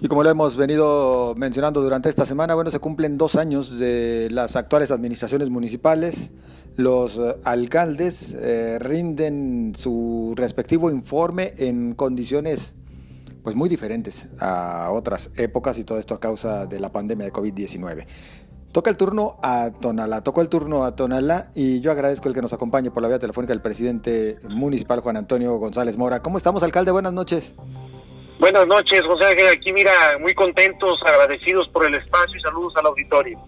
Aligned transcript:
Y 0.00 0.06
como 0.06 0.22
lo 0.22 0.30
hemos 0.30 0.56
venido 0.56 1.34
mencionando 1.36 1.82
durante 1.82 2.08
esta 2.08 2.24
semana, 2.24 2.54
bueno, 2.54 2.70
se 2.70 2.78
cumplen 2.78 3.18
dos 3.18 3.34
años 3.34 3.78
de 3.78 4.28
las 4.30 4.54
actuales 4.54 4.92
administraciones 4.92 5.50
municipales. 5.50 6.30
Los 6.76 7.18
eh, 7.18 7.34
alcaldes 7.42 8.32
eh, 8.34 8.78
rinden 8.78 9.72
su 9.76 10.34
respectivo 10.36 10.90
informe 10.90 11.54
en 11.58 11.94
condiciones 11.94 12.74
pues 13.42 13.56
muy 13.56 13.68
diferentes 13.68 14.28
a 14.38 14.90
otras 14.92 15.30
épocas 15.36 15.78
y 15.78 15.84
todo 15.84 15.98
esto 15.98 16.14
a 16.14 16.20
causa 16.20 16.66
de 16.66 16.78
la 16.78 16.92
pandemia 16.92 17.24
de 17.26 17.32
COVID-19. 17.32 18.06
Toca 18.70 18.90
el 18.90 18.96
turno 18.96 19.36
a 19.42 19.70
Tonalá, 19.80 20.22
tocó 20.22 20.42
el 20.42 20.48
turno 20.48 20.84
a 20.84 20.94
Tonalá 20.94 21.50
y 21.54 21.80
yo 21.80 21.90
agradezco 21.90 22.28
el 22.28 22.34
que 22.34 22.42
nos 22.42 22.52
acompañe 22.52 22.90
por 22.92 23.02
la 23.02 23.08
vía 23.08 23.18
telefónica 23.18 23.52
el 23.52 23.62
presidente 23.62 24.38
municipal 24.48 25.00
Juan 25.00 25.16
Antonio 25.16 25.56
González 25.58 25.96
Mora. 25.96 26.22
¿Cómo 26.22 26.38
estamos, 26.38 26.62
alcalde? 26.62 26.92
Buenas 26.92 27.12
noches. 27.12 27.54
Buenas 28.38 28.66
noches, 28.66 29.02
José 29.04 29.24
Ángel. 29.24 29.48
Aquí, 29.48 29.72
mira, 29.72 29.92
muy 30.20 30.34
contentos, 30.34 31.00
agradecidos 31.04 31.68
por 31.68 31.86
el 31.86 31.94
espacio 31.94 32.36
y 32.36 32.40
saludos 32.40 32.72
al 32.76 32.86
auditorio. 32.86 33.38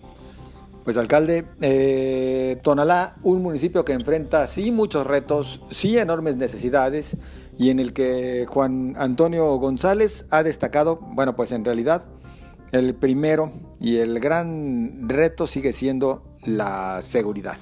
Pues, 0.91 0.97
alcalde, 0.97 1.45
eh, 1.61 2.59
Tonalá, 2.65 3.15
un 3.23 3.43
municipio 3.43 3.85
que 3.85 3.93
enfrenta 3.93 4.49
sí 4.49 4.73
muchos 4.73 5.07
retos, 5.07 5.61
sí 5.71 5.97
enormes 5.97 6.35
necesidades 6.35 7.17
y 7.57 7.71
en 7.71 7.79
el 7.79 7.93
que 7.93 8.45
Juan 8.49 8.97
Antonio 8.99 9.55
González 9.59 10.27
ha 10.33 10.43
destacado, 10.43 10.99
bueno, 11.01 11.37
pues 11.37 11.53
en 11.53 11.65
realidad 11.65 12.07
el 12.73 12.97
primero 12.97 13.53
y 13.79 13.99
el 13.99 14.19
gran 14.19 15.09
reto 15.09 15.47
sigue 15.47 15.73
siendo 15.73 16.25
la 16.43 17.01
seguridad. 17.03 17.59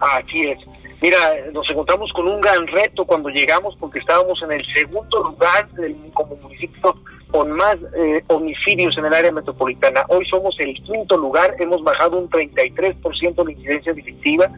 Aquí 0.00 0.48
es. 0.48 0.58
Mira, 1.02 1.18
nos 1.52 1.68
encontramos 1.70 2.12
con 2.12 2.28
un 2.28 2.40
gran 2.42 2.66
reto 2.66 3.06
cuando 3.06 3.30
llegamos 3.30 3.74
porque 3.80 4.00
estábamos 4.00 4.42
en 4.42 4.52
el 4.52 4.66
segundo 4.74 5.22
lugar 5.22 5.70
del, 5.70 5.96
como 6.12 6.36
municipio 6.36 6.94
con 7.30 7.52
más 7.52 7.76
eh, 7.96 8.22
homicidios 8.26 8.98
en 8.98 9.06
el 9.06 9.14
área 9.14 9.32
metropolitana. 9.32 10.04
Hoy 10.08 10.26
somos 10.26 10.54
el 10.58 10.74
quinto 10.82 11.16
lugar, 11.16 11.54
hemos 11.58 11.82
bajado 11.82 12.18
un 12.18 12.28
33% 12.28 13.44
la 13.44 13.52
incidencia 13.52 13.94
delictiva, 13.94 14.50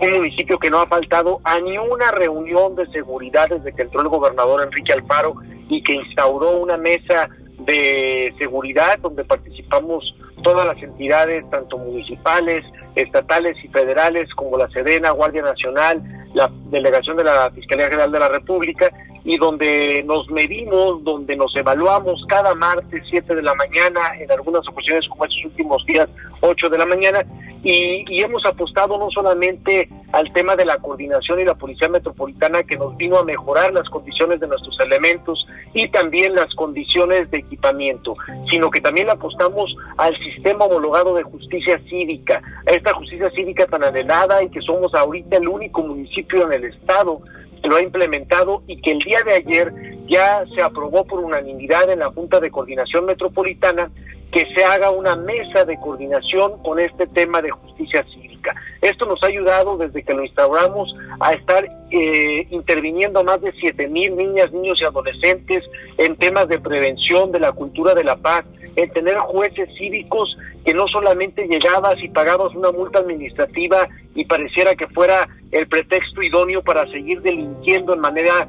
un 0.00 0.12
municipio 0.12 0.58
que 0.58 0.70
no 0.70 0.80
ha 0.80 0.86
faltado 0.86 1.40
a 1.44 1.60
ni 1.60 1.78
una 1.78 2.10
reunión 2.10 2.74
de 2.74 2.86
seguridad 2.86 3.48
desde 3.50 3.72
que 3.72 3.82
entró 3.82 4.00
el 4.00 4.08
gobernador 4.08 4.62
Enrique 4.62 4.92
Alfaro 4.92 5.36
y 5.68 5.80
que 5.82 5.94
instauró 5.94 6.56
una 6.56 6.76
mesa 6.76 7.28
de 7.58 8.34
seguridad 8.38 8.98
donde 8.98 9.24
participamos 9.24 10.14
todas 10.44 10.64
las 10.64 10.80
entidades, 10.80 11.48
tanto 11.50 11.76
municipales, 11.78 12.64
estatales 12.94 13.56
y 13.64 13.68
federales, 13.68 14.32
como 14.34 14.56
la 14.56 14.68
Sedena, 14.68 15.10
Guardia 15.10 15.42
Nacional, 15.42 16.00
la 16.34 16.48
delegación 16.66 17.16
de 17.16 17.24
la 17.24 17.50
Fiscalía 17.50 17.86
General 17.86 18.12
de 18.12 18.20
la 18.20 18.28
República, 18.28 18.88
y 19.24 19.38
donde 19.38 20.04
nos 20.04 20.30
medimos, 20.30 21.02
donde 21.02 21.34
nos 21.34 21.56
evaluamos 21.56 22.24
cada 22.28 22.54
martes 22.54 23.02
7 23.10 23.34
de 23.34 23.42
la 23.42 23.54
mañana, 23.54 24.00
en 24.20 24.30
algunas 24.30 24.68
ocasiones 24.68 25.08
como 25.08 25.24
estos 25.24 25.44
últimos 25.46 25.84
días 25.86 26.08
8 26.42 26.68
de 26.68 26.78
la 26.78 26.86
mañana, 26.86 27.24
y, 27.62 28.04
y, 28.06 28.20
hemos 28.20 28.44
apostado 28.44 28.98
no 28.98 29.10
solamente 29.10 29.88
al 30.14 30.32
tema 30.32 30.54
de 30.54 30.64
la 30.64 30.78
coordinación 30.78 31.40
y 31.40 31.44
la 31.44 31.56
Policía 31.56 31.88
Metropolitana 31.88 32.62
que 32.62 32.76
nos 32.76 32.96
vino 32.96 33.18
a 33.18 33.24
mejorar 33.24 33.72
las 33.72 33.88
condiciones 33.88 34.38
de 34.38 34.46
nuestros 34.46 34.78
elementos 34.78 35.44
y 35.72 35.88
también 35.88 36.36
las 36.36 36.54
condiciones 36.54 37.28
de 37.32 37.38
equipamiento, 37.38 38.16
sino 38.48 38.70
que 38.70 38.80
también 38.80 39.10
apostamos 39.10 39.74
al 39.96 40.16
sistema 40.18 40.66
homologado 40.66 41.16
de 41.16 41.24
justicia 41.24 41.80
cívica, 41.90 42.40
a 42.64 42.70
esta 42.70 42.94
justicia 42.94 43.28
cívica 43.30 43.66
tan 43.66 43.82
anhelada 43.82 44.40
y 44.44 44.50
que 44.50 44.60
somos 44.60 44.94
ahorita 44.94 45.36
el 45.36 45.48
único 45.48 45.82
municipio 45.82 46.46
en 46.46 46.52
el 46.52 46.64
estado 46.72 47.20
que 47.60 47.68
lo 47.68 47.76
ha 47.76 47.82
implementado 47.82 48.62
y 48.68 48.80
que 48.80 48.92
el 48.92 49.00
día 49.00 49.20
de 49.24 49.34
ayer 49.34 49.72
ya 50.06 50.44
se 50.54 50.62
aprobó 50.62 51.04
por 51.04 51.18
unanimidad 51.18 51.90
en 51.90 51.98
la 51.98 52.10
Junta 52.10 52.38
de 52.38 52.52
Coordinación 52.52 53.06
Metropolitana 53.06 53.90
que 54.30 54.46
se 54.54 54.64
haga 54.64 54.90
una 54.90 55.16
mesa 55.16 55.64
de 55.64 55.76
coordinación 55.80 56.62
con 56.62 56.78
este 56.78 57.08
tema 57.08 57.42
de 57.42 57.50
justicia 57.50 58.04
cívica. 58.14 58.33
Esto 58.82 59.06
nos 59.06 59.22
ha 59.22 59.26
ayudado 59.26 59.76
desde 59.76 60.02
que 60.02 60.14
lo 60.14 60.24
instauramos 60.24 60.94
a 61.20 61.32
estar 61.34 61.64
eh, 61.90 62.46
interviniendo 62.50 63.22
más 63.24 63.40
de 63.40 63.52
siete 63.52 63.88
mil 63.88 64.16
niñas, 64.16 64.52
niños 64.52 64.80
y 64.80 64.84
adolescentes 64.84 65.64
en 65.98 66.16
temas 66.16 66.48
de 66.48 66.58
prevención, 66.58 67.32
de 67.32 67.40
la 67.40 67.52
cultura 67.52 67.94
de 67.94 68.04
la 68.04 68.16
paz, 68.16 68.44
en 68.76 68.90
tener 68.90 69.16
jueces 69.18 69.68
cívicos 69.78 70.36
que 70.64 70.74
no 70.74 70.88
solamente 70.88 71.46
llegabas 71.46 71.96
y 72.02 72.08
pagabas 72.08 72.54
una 72.54 72.72
multa 72.72 72.98
administrativa 72.98 73.88
y 74.14 74.24
pareciera 74.24 74.74
que 74.74 74.88
fuera 74.88 75.28
el 75.52 75.68
pretexto 75.68 76.22
idóneo 76.22 76.62
para 76.62 76.90
seguir 76.90 77.20
delinquiendo 77.22 77.94
en 77.94 78.00
manera 78.00 78.48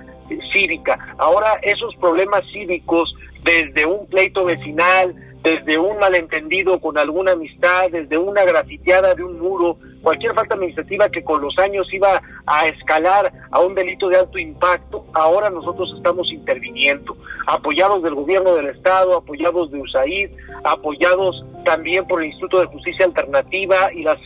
cívica. 0.53 1.15
Ahora 1.17 1.59
esos 1.61 1.95
problemas 1.97 2.43
cívicos, 2.51 3.13
desde 3.43 3.85
un 3.85 4.07
pleito 4.07 4.45
vecinal, 4.45 5.15
desde 5.45 5.77
un 5.77 5.99
malentendido 5.99 6.79
con 6.81 6.97
alguna 6.97 7.33
amistad, 7.33 7.91
desde 7.91 8.17
una 8.17 8.43
grafiteada 8.43 9.13
de 9.13 9.23
un 9.23 9.39
muro, 9.39 9.77
cualquier 10.01 10.33
falta 10.33 10.55
administrativa 10.55 11.07
que 11.09 11.23
con 11.23 11.39
los 11.39 11.55
años 11.59 11.87
iba 11.93 12.19
a 12.47 12.65
escalar 12.65 13.31
a 13.51 13.59
un 13.59 13.75
delito 13.75 14.09
de 14.09 14.17
alto 14.17 14.39
impacto, 14.39 15.05
ahora 15.13 15.51
nosotros 15.51 15.93
estamos 15.95 16.31
interviniendo, 16.31 17.15
apoyados 17.45 18.01
del 18.01 18.15
gobierno 18.15 18.55
del 18.55 18.69
Estado, 18.69 19.15
apoyados 19.15 19.69
de 19.69 19.81
USAID, 19.81 20.31
apoyados 20.63 21.45
también 21.63 22.07
por 22.07 22.23
el 22.23 22.29
Instituto 22.29 22.61
de 22.61 22.65
Justicia 22.65 23.05
Alternativa 23.05 23.93
y 23.93 24.01
las 24.01 24.17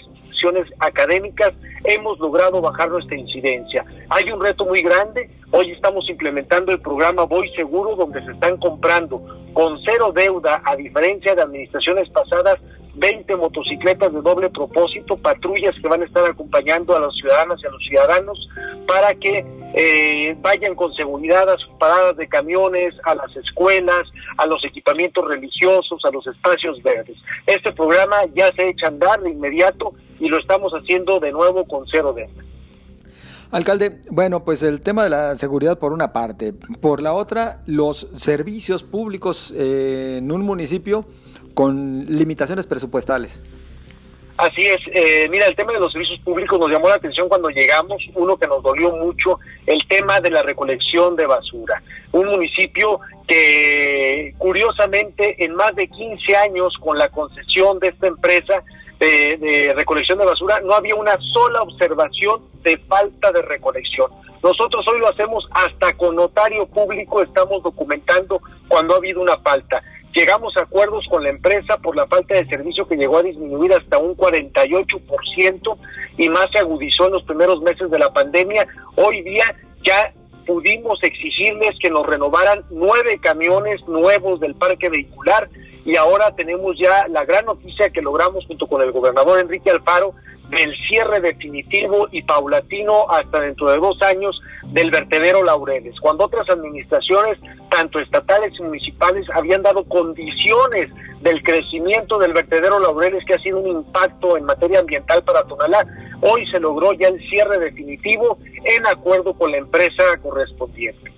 académicas, 0.80 1.54
hemos 1.84 2.20
logrado 2.20 2.62
bajar 2.62 2.90
nuestra 2.90 3.18
incidencia. 3.18 3.86
Hay 4.10 4.32
un 4.32 4.42
reto 4.42 4.66
muy 4.66 4.82
grande, 4.82 5.30
hoy 5.52 5.72
estamos 5.72 6.10
implementando 6.10 6.72
el 6.72 6.80
programa 6.80 7.24
Voy 7.24 7.50
Seguro, 7.56 7.96
donde 7.96 8.24
se 8.26 8.32
están 8.32 8.58
comprando 8.58 9.22
con 9.54 9.78
cero 9.86 10.12
deuda, 10.14 10.62
a 10.66 10.76
diferencia 10.76 11.36
de 11.36 11.42
administraciones 11.42 12.10
pasadas, 12.10 12.60
20 12.96 13.36
motocicletas 13.36 14.14
de 14.14 14.22
doble 14.22 14.50
propósito, 14.50 15.18
patrullas 15.18 15.76
que 15.82 15.88
van 15.88 16.02
a 16.02 16.06
estar 16.06 16.26
acompañando 16.26 16.96
a 16.96 17.00
las 17.00 17.14
ciudadanas 17.16 17.60
y 17.64 17.68
a 17.68 17.72
los 17.72 17.84
ciudadanos 17.84 18.50
para 18.88 19.14
que 19.16 19.46
eh, 19.76 20.36
vayan 20.42 20.76
con 20.76 20.94
seguridad 20.96 21.48
a 21.50 21.58
sus 21.58 21.70
paradas 21.80 22.18
de 22.18 22.28
camiones, 22.28 22.96
a 23.04 23.16
las 23.16 23.36
escuelas, 23.36 24.08
a 24.38 24.46
los 24.46 24.64
equipamientos 24.66 25.28
religiosos, 25.28 26.04
a 26.04 26.12
los 26.12 26.26
espacios 26.28 26.82
verdes. 26.82 27.18
Este 27.46 27.72
programa 27.72 28.18
ya 28.34 28.52
se 28.54 28.70
echa 28.70 28.88
a 28.88 28.90
andar 28.90 29.22
de 29.22 29.30
inmediato 29.30 29.94
y 30.20 30.28
lo 30.28 30.40
estamos 30.40 30.74
haciendo 30.74 31.20
de 31.20 31.32
nuevo 31.32 31.66
con 31.66 31.86
cero 31.90 32.14
deuda. 32.14 32.44
Alcalde, 33.52 34.02
bueno, 34.12 34.44
pues 34.44 34.62
el 34.62 34.82
tema 34.82 35.04
de 35.04 35.10
la 35.10 35.36
seguridad 35.36 35.80
por 35.80 35.92
una 35.92 36.14
parte, 36.14 36.54
por 36.54 37.02
la 37.02 37.14
otra, 37.14 37.62
los 37.66 38.08
servicios 38.16 38.84
públicos 38.84 39.52
eh, 39.56 40.18
en 40.20 40.32
un 40.32 40.44
municipio 40.44 41.06
con 41.54 42.06
limitaciones 42.08 42.66
presupuestales. 42.66 43.42
Así 44.40 44.66
es, 44.66 44.80
eh, 44.94 45.28
mira, 45.30 45.48
el 45.48 45.56
tema 45.58 45.74
de 45.74 45.82
los 45.82 45.92
servicios 45.92 46.18
públicos 46.22 46.58
nos 46.58 46.72
llamó 46.72 46.88
la 46.88 46.96
atención 46.96 47.28
cuando 47.28 47.50
llegamos, 47.50 48.02
uno 48.16 48.38
que 48.38 48.48
nos 48.48 48.64
dolió 48.64 48.92
mucho, 48.92 49.38
el 49.66 49.86
tema 49.90 50.22
de 50.22 50.30
la 50.30 50.42
recolección 50.42 51.18
de 51.18 51.26
basura. 51.26 51.84
Un 52.14 52.28
municipio 52.28 53.02
que 53.28 54.34
curiosamente 54.38 55.44
en 55.44 55.56
más 55.56 55.76
de 55.76 55.90
15 55.90 56.38
años 56.38 56.74
con 56.80 56.98
la 56.98 57.09
concesión 57.09 57.80
de 57.80 57.90
esta 57.90 58.08
empresa 58.08 58.64
de, 58.98 59.36
de 59.36 59.74
recolección 59.74 60.18
de 60.18 60.26
basura 60.26 60.62
no 60.62 60.74
había 60.74 60.96
una 60.96 61.18
sola 61.34 61.62
observación 61.62 62.42
de 62.64 62.78
falta 62.88 63.34
de 63.34 63.42
recolección. 63.42 64.09
Nosotros 64.42 64.88
hoy 64.88 65.00
lo 65.00 65.09
hacemos 65.09 65.46
hasta 65.52 65.98
con 65.98 66.16
notario 66.16 66.66
público, 66.66 67.22
estamos 67.22 67.62
documentando 67.62 68.42
cuando 68.70 68.94
ha 68.94 68.98
habido 68.98 69.22
una 69.22 69.38
falta. 69.40 69.84
Llegamos 70.14 70.58
a 70.58 70.62
acuerdos 70.62 71.06
con 71.09 71.24
la 71.24 71.30
empresa 71.30 71.78
por 71.78 71.96
la 71.96 72.08
falta 72.08 72.36
de 72.36 72.47
servicio 72.47 72.88
que 72.88 72.96
llegó 72.96 73.20
a 73.20 73.24
disminuir 73.24 73.74
hasta 73.74 74.00
un 74.00 74.18
48% 74.18 75.78
y 76.18 76.30
más 76.30 76.47
se 76.52 76.59
agudizó 76.59 77.06
en 77.06 77.14
los 77.14 77.23
primeros 77.23 77.61
meses 77.61 77.91
de 77.91 78.00
la 78.00 78.11
pandemia. 78.11 78.67
Hoy 78.96 79.22
día 79.22 79.56
ya 79.84 80.14
pudimos 80.47 81.00
exigirles 81.03 81.78
que 81.79 81.91
nos 81.91 82.08
renovaran 82.08 82.64
nueve 82.72 83.20
camiones 83.22 83.88
nuevos 83.88 84.40
del 84.40 84.56
parque 84.56 84.90
vehicular 84.90 85.47
y 85.85 85.96
ahora 85.96 86.34
tenemos 86.35 86.76
ya 86.79 87.08
la 87.08 87.23
gran 87.23 87.46
noticia 87.46 87.91
que 87.91 88.02
logramos 88.02 88.46
junto 88.47 88.66
con 88.67 88.82
el 88.82 88.91
gobernador 88.91 89.40
Enrique 89.40 89.70
Alfaro 89.70 90.16
del 90.49 90.73
cierre 90.90 91.22
definitivo 91.22 92.07
y 92.11 92.23
paulatino 92.23 93.09
hasta 93.09 93.40
dentro 93.40 93.69
de 93.69 93.78
dos 93.78 94.01
años 94.01 94.40
del 94.72 94.91
vertedero 94.91 95.43
Laureles, 95.43 95.99
cuando 95.99 96.25
otras 96.25 96.49
administraciones, 96.49 97.37
tanto 97.69 97.99
estatales 97.99 98.53
y 98.59 98.63
municipales, 98.63 99.28
habían 99.34 99.61
dado 99.61 99.84
condiciones 99.85 100.90
del 101.22 101.43
crecimiento 101.43 102.17
del 102.17 102.34
vertedero 102.34 102.79
Laureles, 102.79 103.23
que 103.25 103.35
ha 103.35 103.40
sido 103.40 103.59
un 103.59 103.67
impacto 103.67 104.37
en 104.37 104.46
materia 104.46 104.79
ambiental 104.79 105.23
para 105.23 105.43
Tonalá. 105.43 105.85
Hoy 106.22 106.46
se 106.51 106.59
logró 106.59 106.93
ya 106.93 107.07
el 107.07 107.19
cierre 107.29 107.59
definitivo 107.59 108.37
en 108.63 108.87
acuerdo 108.87 109.34
con 109.34 109.51
la 109.51 109.57
empresa 109.57 110.03
correspondiente. 110.22 111.11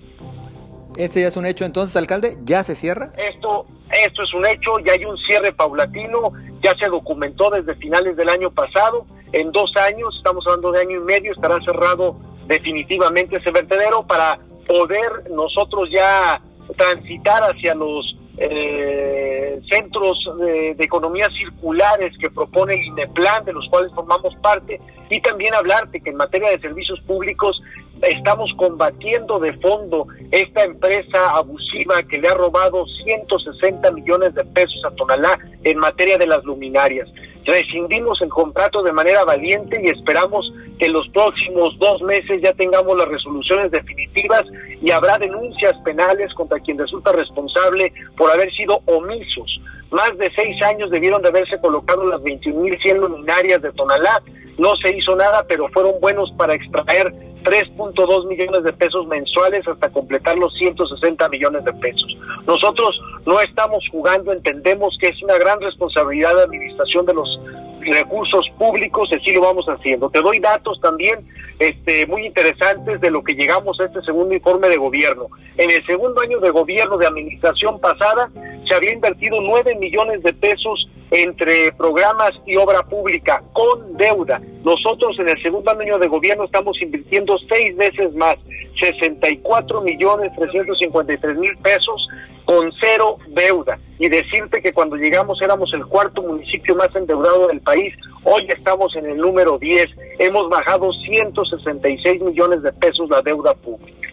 ¿Este 0.96 1.22
ya 1.22 1.28
es 1.28 1.36
un 1.36 1.46
hecho 1.46 1.64
entonces, 1.64 1.96
alcalde? 1.96 2.36
¿Ya 2.44 2.62
se 2.62 2.74
cierra? 2.74 3.12
Esto, 3.16 3.66
esto 4.06 4.22
es 4.22 4.34
un 4.34 4.46
hecho, 4.46 4.78
ya 4.84 4.92
hay 4.92 5.04
un 5.04 5.16
cierre 5.18 5.52
paulatino, 5.52 6.32
ya 6.62 6.76
se 6.76 6.86
documentó 6.86 7.50
desde 7.50 7.74
finales 7.76 8.16
del 8.16 8.28
año 8.28 8.50
pasado, 8.50 9.06
en 9.32 9.50
dos 9.52 9.72
años, 9.76 10.14
estamos 10.16 10.44
hablando 10.46 10.72
de 10.72 10.80
año 10.80 10.96
y 11.00 11.04
medio, 11.04 11.32
estará 11.32 11.60
cerrado 11.64 12.16
definitivamente 12.46 13.36
ese 13.36 13.50
vertedero 13.50 14.06
para 14.06 14.38
poder 14.66 15.30
nosotros 15.30 15.88
ya 15.90 16.40
transitar 16.76 17.42
hacia 17.42 17.74
los 17.74 18.16
eh, 18.38 19.60
centros 19.70 20.18
de, 20.38 20.70
economía 20.78 21.28
circulares 21.38 22.12
que 22.18 22.30
propone 22.30 22.74
el 22.74 22.84
INEPLAN, 22.84 23.44
de 23.44 23.52
los 23.52 23.68
cuales 23.68 23.92
formamos 23.94 24.34
parte, 24.36 24.80
y 25.10 25.20
también 25.20 25.54
hablarte 25.54 26.00
que 26.00 26.10
en 26.10 26.16
materia 26.16 26.50
de 26.50 26.60
servicios 26.60 27.00
públicos 27.02 27.60
estamos 28.02 28.50
combatiendo 28.56 29.38
de 29.38 29.52
fondo 29.58 30.06
esta 30.30 30.64
empresa 30.64 31.30
abusiva 31.36 32.02
que 32.02 32.18
le 32.18 32.28
ha 32.28 32.34
robado 32.34 32.84
160 33.04 33.90
millones 33.92 34.34
de 34.34 34.44
pesos 34.46 34.82
a 34.84 34.90
Tonalá 34.96 35.38
en 35.62 35.78
materia 35.78 36.18
de 36.18 36.26
las 36.26 36.42
luminarias. 36.44 37.08
Rescindimos 37.44 38.20
el 38.22 38.28
contrato 38.28 38.82
de 38.82 38.92
manera 38.92 39.24
valiente 39.24 39.80
y 39.82 39.88
esperamos 39.88 40.52
que 40.78 40.86
en 40.86 40.92
los 40.92 41.08
próximos 41.08 41.76
dos 41.78 42.00
meses 42.02 42.40
ya 42.40 42.52
tengamos 42.52 42.96
las 42.96 43.08
resoluciones 43.08 43.70
definitivas 43.70 44.44
y 44.80 44.90
habrá 44.90 45.18
denuncias 45.18 45.76
penales 45.84 46.32
contra 46.34 46.60
quien 46.60 46.78
resulta 46.78 47.12
responsable 47.12 47.92
por 48.16 48.30
haber 48.30 48.52
sido 48.52 48.80
omisos. 48.86 49.60
Más 49.90 50.16
de 50.18 50.30
seis 50.34 50.56
años 50.62 50.90
debieron 50.90 51.20
de 51.20 51.28
haberse 51.28 51.60
colocado 51.60 52.06
las 52.06 52.20
21.100 52.22 52.98
luminarias 52.98 53.60
de 53.60 53.72
Tonalá. 53.72 54.22
No 54.56 54.76
se 54.76 54.96
hizo 54.96 55.16
nada, 55.16 55.44
pero 55.46 55.68
fueron 55.68 56.00
buenos 56.00 56.32
para 56.38 56.54
extraer 56.54 57.12
3.2 57.42 58.28
millones 58.28 58.62
de 58.64 58.72
pesos 58.72 59.06
mensuales 59.08 59.66
hasta 59.66 59.90
completar 59.90 60.38
los 60.38 60.54
160 60.54 61.28
millones 61.28 61.64
de 61.64 61.72
pesos. 61.74 62.16
Nosotros 62.46 62.98
no 63.26 63.40
estamos 63.40 63.84
jugando, 63.90 64.32
entendemos 64.32 64.96
que 65.00 65.08
es 65.08 65.22
una 65.22 65.38
gran 65.38 65.60
responsabilidad 65.60 66.34
de 66.34 66.42
administración 66.42 67.06
de 67.06 67.14
los 67.14 67.40
recursos 67.80 68.46
públicos, 68.58 69.08
así 69.12 69.32
lo 69.32 69.42
vamos 69.42 69.66
haciendo. 69.66 70.10
Te 70.10 70.20
doy 70.20 70.38
datos 70.38 70.80
también 70.80 71.26
este, 71.58 72.06
muy 72.06 72.26
interesantes 72.26 73.00
de 73.00 73.10
lo 73.10 73.22
que 73.22 73.34
llegamos 73.34 73.78
a 73.80 73.84
este 73.84 74.02
segundo 74.02 74.34
informe 74.34 74.68
de 74.68 74.76
gobierno. 74.76 75.28
En 75.56 75.70
el 75.70 75.84
segundo 75.86 76.20
año 76.20 76.40
de 76.40 76.50
gobierno 76.50 76.96
de 76.96 77.06
administración 77.06 77.80
pasada 77.80 78.30
se 78.66 78.74
había 78.74 78.92
invertido 78.92 79.40
9 79.40 79.76
millones 79.76 80.22
de 80.22 80.32
pesos 80.32 80.88
entre 81.10 81.72
programas 81.72 82.30
y 82.46 82.56
obra 82.56 82.82
pública 82.84 83.42
con 83.52 83.96
deuda. 83.98 84.40
Nosotros 84.64 85.18
en 85.18 85.28
el 85.28 85.42
segundo 85.42 85.70
año 85.70 85.98
de 85.98 86.08
gobierno 86.08 86.44
estamos 86.44 86.80
invirtiendo 86.80 87.36
seis 87.50 87.76
veces 87.76 88.14
más, 88.14 88.36
64 88.80 89.82
millones 89.82 90.32
353 90.36 91.36
mil 91.36 91.56
pesos 91.58 92.08
con 92.44 92.70
cero 92.80 93.18
deuda. 93.28 93.78
Y 93.98 94.08
decirte 94.08 94.60
que 94.60 94.72
cuando 94.72 94.96
llegamos 94.96 95.40
éramos 95.42 95.72
el 95.74 95.86
cuarto 95.86 96.22
municipio 96.22 96.74
más 96.74 96.94
endeudado 96.94 97.48
del 97.48 97.60
país, 97.60 97.94
hoy 98.24 98.46
estamos 98.48 98.94
en 98.96 99.06
el 99.06 99.16
número 99.16 99.58
10. 99.58 99.88
Hemos 100.18 100.48
bajado 100.48 100.90
166 100.92 102.22
millones 102.22 102.62
de 102.62 102.72
pesos 102.72 103.08
la 103.08 103.22
deuda 103.22 103.54
pública. 103.54 104.08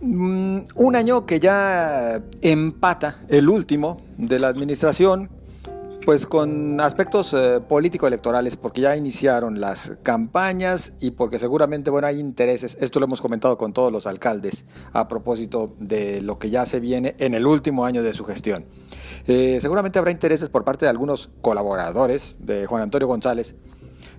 Mm, 0.00 0.58
un 0.74 0.96
año 0.96 1.24
que 1.24 1.40
ya 1.40 2.20
empata 2.42 3.22
el 3.28 3.48
último 3.48 4.02
de 4.18 4.38
la 4.38 4.48
administración 4.48 5.30
pues 6.04 6.26
con 6.26 6.80
aspectos 6.80 7.34
eh, 7.34 7.60
político-electorales, 7.66 8.56
porque 8.56 8.82
ya 8.82 8.96
iniciaron 8.96 9.60
las 9.60 9.92
campañas 10.02 10.92
y 11.00 11.12
porque 11.12 11.38
seguramente, 11.38 11.90
bueno, 11.90 12.06
hay 12.06 12.20
intereses, 12.20 12.76
esto 12.80 13.00
lo 13.00 13.06
hemos 13.06 13.20
comentado 13.20 13.56
con 13.56 13.72
todos 13.72 13.90
los 13.90 14.06
alcaldes 14.06 14.66
a 14.92 15.08
propósito 15.08 15.74
de 15.78 16.20
lo 16.20 16.38
que 16.38 16.50
ya 16.50 16.66
se 16.66 16.80
viene 16.80 17.14
en 17.18 17.34
el 17.34 17.46
último 17.46 17.86
año 17.86 18.02
de 18.02 18.12
su 18.12 18.24
gestión. 18.24 18.66
Eh, 19.26 19.58
seguramente 19.60 19.98
habrá 19.98 20.10
intereses 20.10 20.48
por 20.48 20.64
parte 20.64 20.84
de 20.84 20.90
algunos 20.90 21.30
colaboradores 21.40 22.38
de 22.40 22.66
Juan 22.66 22.82
Antonio 22.82 23.08
González 23.08 23.54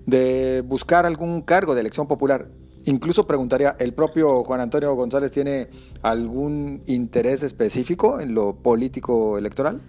de 0.06 0.64
buscar 0.66 1.06
algún 1.06 1.42
cargo 1.42 1.76
de 1.76 1.82
elección 1.82 2.08
popular. 2.08 2.50
Incluso 2.86 3.26
preguntaría, 3.26 3.76
¿el 3.80 3.94
propio 3.94 4.44
Juan 4.44 4.62
Antonio 4.62 4.94
González 4.94 5.32
tiene 5.32 5.70
algún 6.04 6.84
interés 6.86 7.42
específico 7.42 8.20
en 8.20 8.36
lo 8.36 8.56
político 8.56 9.40
electoral? 9.40 9.82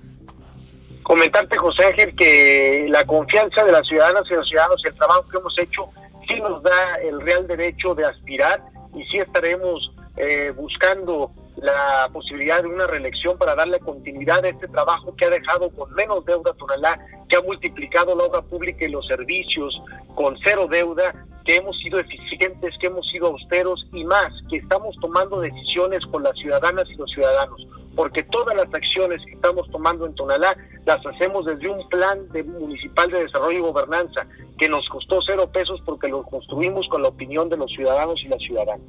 Comentarte, 1.07 1.57
José 1.57 1.85
Ángel, 1.85 2.17
que 2.17 2.87
la 2.89 3.05
confianza 3.05 3.65
de 3.65 3.71
las 3.71 3.87
ciudadanas 3.87 4.25
y 4.29 4.35
los 4.35 4.49
ciudadanos 4.49 4.85
el 4.85 4.95
trabajo 4.95 5.25
que 5.31 5.39
hemos 5.39 5.59
hecho 5.59 5.89
sí 6.27 6.35
nos 6.41 6.61
da 6.65 6.97
el 6.97 7.21
real 7.21 7.47
derecho 7.47 7.95
de 7.95 8.05
aspirar 8.05 8.61
y 8.93 9.05
sí 9.05 9.19
estaremos 9.19 9.93
eh, 10.17 10.53
buscando 10.57 11.31
la 11.59 12.09
posibilidad 12.13 12.61
de 12.61 12.69
una 12.69 12.89
reelección 12.89 13.39
para 13.39 13.55
darle 13.55 13.79
continuidad 13.79 14.45
a 14.45 14.49
este 14.49 14.67
trabajo 14.67 15.15
que 15.15 15.27
ha 15.27 15.31
dejado 15.31 15.71
con 15.71 15.95
menos 15.95 16.25
deuda 16.25 16.53
tonalá, 16.55 16.99
que 17.29 17.37
ha 17.37 17.41
multiplicado 17.41 18.17
la 18.17 18.25
obra 18.25 18.43
pública 18.43 18.85
y 18.85 18.91
los 18.91 19.07
servicios 19.07 19.81
con 20.17 20.37
cero 20.43 20.67
deuda, 20.69 21.15
que 21.45 21.55
hemos 21.55 21.79
sido 21.79 22.01
eficientes, 22.01 22.75
que 22.81 22.89
hemos 22.89 23.09
sido 23.09 23.29
austeros 23.29 23.87
y 23.93 24.03
más, 24.03 24.33
que 24.51 24.57
estamos 24.57 24.97
tomando 25.01 25.41
decisiones 25.41 26.05
con 26.11 26.25
las 26.25 26.37
ciudadanas 26.37 26.85
y 26.91 26.97
los 26.97 27.09
ciudadanos 27.13 27.65
porque 27.97 28.23
todas 28.25 28.55
las 28.55 28.73
acciones 28.73 29.21
que 29.25 29.33
estamos 29.33 29.69
tomando 29.71 30.07
en 30.07 30.15
Tonalá 30.15 30.57
las 30.85 31.05
hacemos 31.05 31.47
desde 31.47 31.69
un 31.69 31.89
plan 31.89 32.29
de 32.31 32.45
municipal 32.45 33.11
de 33.11 33.25
desarrollo 33.25 33.59
y 33.59 33.63
gobernanza 33.63 34.27
que 34.59 34.69
nos 34.69 34.87
costó 34.89 35.19
cero 35.27 35.51
pesos 35.53 35.81
porque 35.85 36.09
lo 36.09 36.23
construimos 36.23 36.87
con 36.89 37.03
la 37.03 37.09
opinión 37.09 37.49
de 37.49 37.57
los 37.57 37.71
ciudadanos 37.73 38.21
y 38.23 38.29
las 38.29 38.41
ciudadanas. 38.41 38.87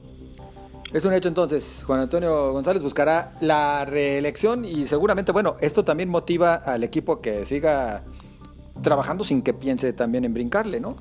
Es 0.93 1.03
un 1.05 1.13
hecho 1.13 1.27
entonces, 1.27 1.83
Juan 1.85 2.01
Antonio 2.01 2.51
González 2.53 2.83
buscará 2.83 3.33
la 3.41 3.85
reelección 3.85 4.63
y 4.63 4.87
seguramente, 4.87 5.31
bueno, 5.31 5.57
esto 5.59 5.83
también 5.83 6.09
motiva 6.09 6.55
al 6.55 6.83
equipo 6.83 7.19
que 7.19 7.45
siga 7.45 8.03
trabajando 8.81 9.23
sin 9.23 9.41
que 9.41 9.53
piense 9.53 9.91
también 9.93 10.23
en 10.23 10.33
brincarle, 10.33 10.79
¿no? 10.79 10.95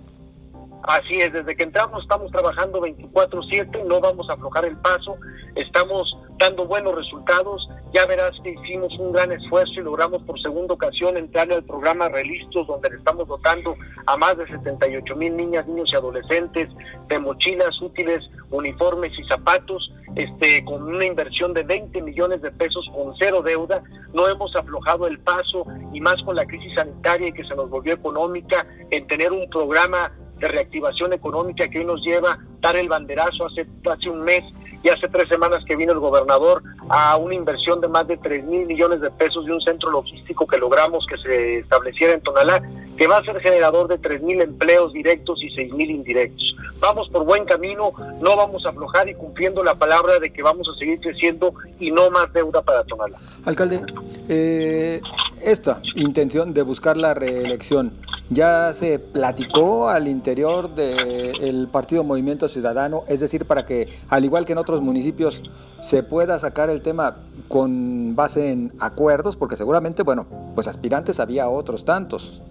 Así 0.82 1.20
es, 1.20 1.32
desde 1.32 1.56
que 1.56 1.64
entramos 1.64 2.02
estamos 2.02 2.30
trabajando 2.30 2.80
24/7, 2.80 3.84
no 3.86 4.00
vamos 4.00 4.28
a 4.30 4.34
aflojar 4.34 4.64
el 4.64 4.76
paso, 4.76 5.16
estamos 5.56 6.16
dando 6.38 6.66
buenos 6.66 6.94
resultados. 6.94 7.68
Ya 7.92 8.04
verás 8.06 8.32
que 8.42 8.50
hicimos 8.50 8.92
un 8.98 9.12
gran 9.12 9.32
esfuerzo 9.32 9.72
y 9.74 9.82
logramos 9.82 10.22
por 10.22 10.40
segunda 10.40 10.74
ocasión 10.74 11.16
entrar 11.16 11.50
al 11.52 11.64
programa 11.64 12.08
Relistos, 12.08 12.66
donde 12.66 12.90
le 12.90 12.96
estamos 12.96 13.26
dotando 13.26 13.74
a 14.06 14.16
más 14.16 14.36
de 14.36 14.46
78 14.46 15.16
mil 15.16 15.36
niñas, 15.36 15.66
niños 15.66 15.90
y 15.92 15.96
adolescentes 15.96 16.68
de 17.08 17.18
mochilas 17.18 17.80
útiles, 17.80 18.22
uniformes 18.50 19.12
y 19.18 19.24
zapatos, 19.24 19.90
este, 20.14 20.64
con 20.64 20.82
una 20.82 21.04
inversión 21.04 21.54
de 21.54 21.62
20 21.62 22.02
millones 22.02 22.42
de 22.42 22.50
pesos 22.50 22.86
con 22.94 23.14
cero 23.18 23.42
deuda. 23.42 23.82
No 24.12 24.28
hemos 24.28 24.54
aflojado 24.56 25.06
el 25.06 25.18
paso 25.20 25.66
y 25.92 26.00
más 26.00 26.16
con 26.22 26.36
la 26.36 26.46
crisis 26.46 26.74
sanitaria 26.74 27.28
y 27.28 27.32
que 27.32 27.44
se 27.44 27.54
nos 27.54 27.70
volvió 27.70 27.94
económica 27.94 28.66
en 28.90 29.06
tener 29.06 29.32
un 29.32 29.48
programa 29.48 30.12
de 30.38 30.48
reactivación 30.48 31.12
económica 31.12 31.68
que 31.68 31.78
hoy 31.78 31.84
nos 31.84 32.02
lleva 32.02 32.32
a 32.32 32.38
dar 32.60 32.76
el 32.76 32.88
banderazo 32.88 33.46
hace, 33.46 33.66
hace 33.90 34.10
un 34.10 34.20
mes 34.20 34.44
y 34.82 34.88
hace 34.88 35.08
tres 35.08 35.28
semanas 35.28 35.64
que 35.66 35.76
vino 35.76 35.92
el 35.92 35.98
gobernador 35.98 36.62
a 36.88 37.16
una 37.16 37.34
inversión 37.34 37.80
de 37.80 37.88
más 37.88 38.06
de 38.06 38.16
3 38.18 38.44
mil 38.44 38.66
millones 38.66 39.00
de 39.00 39.10
pesos 39.10 39.44
de 39.44 39.52
un 39.52 39.60
centro 39.60 39.90
logístico 39.90 40.46
que 40.46 40.58
logramos 40.58 41.04
que 41.08 41.16
se 41.18 41.58
estableciera 41.58 42.14
en 42.14 42.20
Tonalá, 42.20 42.62
que 42.96 43.06
va 43.06 43.18
a 43.18 43.24
ser 43.24 43.40
generador 43.40 43.88
de 43.88 43.98
3 43.98 44.22
mil 44.22 44.40
empleos 44.40 44.92
directos 44.92 45.42
y 45.42 45.50
6 45.50 45.72
mil 45.72 45.90
indirectos. 45.90 46.54
Vamos 46.78 47.08
por 47.08 47.24
buen 47.24 47.44
camino, 47.46 47.92
no 48.20 48.36
vamos 48.36 48.64
a 48.64 48.68
aflojar 48.68 49.08
y 49.08 49.14
cumpliendo 49.14 49.64
la 49.64 49.74
palabra 49.74 50.18
de 50.20 50.30
que 50.32 50.42
vamos 50.42 50.68
a 50.68 50.78
seguir 50.78 51.00
creciendo 51.00 51.52
y 51.80 51.90
no 51.90 52.10
más 52.10 52.32
deuda 52.32 52.62
para 52.62 52.84
Tonalá. 52.84 53.18
Alcalde, 53.44 53.80
eh, 54.28 55.00
esta 55.42 55.80
intención 55.94 56.54
de 56.54 56.62
buscar 56.62 56.96
la 56.96 57.14
reelección, 57.14 57.92
¿ya 58.30 58.72
se 58.72 58.98
platicó 58.98 59.88
al 59.88 60.08
interior 60.08 60.74
del 60.74 61.68
partido 61.68 62.04
Movimiento 62.04 62.48
Ciudadano? 62.48 63.04
Es 63.08 63.20
decir, 63.20 63.46
para 63.46 63.66
que, 63.66 63.88
al 64.08 64.24
igual 64.24 64.44
que 64.44 64.52
en 64.52 64.58
otros 64.58 64.80
municipios, 64.82 65.42
se 65.80 66.02
pueda 66.02 66.38
sacar 66.38 66.70
el 66.70 66.82
tema 66.82 67.16
con 67.48 68.16
base 68.16 68.50
en 68.50 68.72
acuerdos, 68.80 69.36
porque 69.36 69.56
seguramente, 69.56 70.02
bueno, 70.02 70.26
pues 70.54 70.68
aspirantes 70.68 71.20
había 71.20 71.48
otros 71.48 71.84
tantos. 71.84 72.42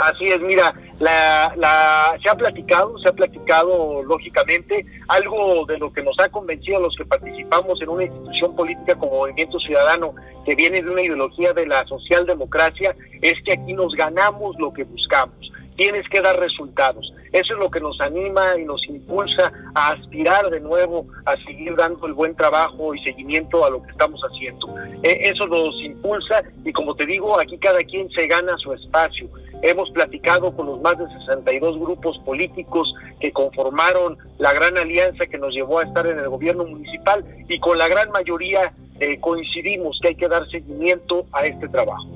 Así 0.00 0.24
es, 0.28 0.40
mira, 0.40 0.72
la, 0.98 1.52
la, 1.56 2.18
se 2.22 2.30
ha 2.30 2.34
platicado, 2.34 2.98
se 3.00 3.10
ha 3.10 3.12
platicado 3.12 4.02
lógicamente, 4.02 4.86
algo 5.08 5.66
de 5.66 5.76
lo 5.76 5.92
que 5.92 6.02
nos 6.02 6.18
ha 6.18 6.28
convencido 6.30 6.78
a 6.78 6.80
los 6.80 6.96
que 6.96 7.04
participamos 7.04 7.82
en 7.82 7.90
una 7.90 8.04
institución 8.04 8.56
política 8.56 8.94
como 8.94 9.18
Movimiento 9.18 9.58
Ciudadano, 9.60 10.14
que 10.46 10.54
viene 10.54 10.80
de 10.82 10.88
una 10.88 11.02
ideología 11.02 11.52
de 11.52 11.66
la 11.66 11.84
socialdemocracia, 11.86 12.96
es 13.20 13.34
que 13.44 13.52
aquí 13.52 13.74
nos 13.74 13.94
ganamos 13.94 14.58
lo 14.58 14.72
que 14.72 14.84
buscamos 14.84 15.50
tienes 15.80 16.06
que 16.10 16.20
dar 16.20 16.38
resultados. 16.38 17.10
Eso 17.32 17.54
es 17.54 17.58
lo 17.58 17.70
que 17.70 17.80
nos 17.80 17.98
anima 18.02 18.58
y 18.58 18.64
nos 18.66 18.86
impulsa 18.86 19.50
a 19.74 19.92
aspirar 19.92 20.50
de 20.50 20.60
nuevo 20.60 21.06
a 21.24 21.34
seguir 21.38 21.74
dando 21.74 22.06
el 22.06 22.12
buen 22.12 22.36
trabajo 22.36 22.94
y 22.94 23.02
seguimiento 23.02 23.64
a 23.64 23.70
lo 23.70 23.82
que 23.82 23.90
estamos 23.90 24.20
haciendo. 24.20 24.74
E, 25.02 25.30
eso 25.30 25.46
nos 25.46 25.74
impulsa 25.82 26.42
y 26.66 26.72
como 26.72 26.94
te 26.94 27.06
digo, 27.06 27.40
aquí 27.40 27.56
cada 27.56 27.82
quien 27.82 28.10
se 28.10 28.26
gana 28.26 28.58
su 28.58 28.74
espacio. 28.74 29.26
Hemos 29.62 29.90
platicado 29.90 30.54
con 30.56 30.66
los 30.66 30.80
más 30.80 30.98
de 30.98 31.06
62 31.06 31.78
grupos 31.78 32.18
políticos 32.24 32.92
que 33.20 33.32
conformaron 33.32 34.16
la 34.38 34.52
gran 34.52 34.78
alianza 34.78 35.26
que 35.26 35.38
nos 35.38 35.52
llevó 35.52 35.80
a 35.80 35.84
estar 35.84 36.06
en 36.06 36.18
el 36.18 36.28
gobierno 36.28 36.64
municipal 36.64 37.24
y 37.48 37.58
con 37.60 37.76
la 37.78 37.88
gran 37.88 38.10
mayoría 38.10 38.72
eh, 39.00 39.20
coincidimos 39.20 39.98
que 40.00 40.08
hay 40.08 40.14
que 40.14 40.28
dar 40.28 40.48
seguimiento 40.50 41.26
a 41.32 41.46
este 41.46 41.68
trabajo. 41.68 42.06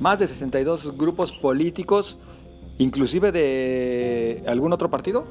Más 0.00 0.18
de 0.18 0.26
62 0.26 0.96
grupos 0.96 1.32
políticos 1.32 2.18
inclusive 2.78 3.32
de 3.32 4.42
algún 4.46 4.72
otro 4.72 4.90
partido? 4.90 5.26